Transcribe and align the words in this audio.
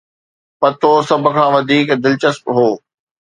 پتو 0.59 0.91
سڀ 1.07 1.23
کان 1.35 1.49
وڌيڪ 1.53 1.87
دلچسپ 2.03 2.45
هو. 2.55 2.67